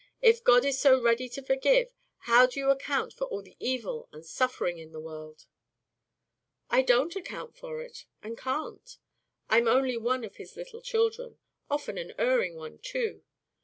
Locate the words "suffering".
4.25-4.79